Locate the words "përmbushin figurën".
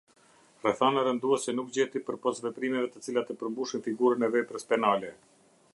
3.43-4.29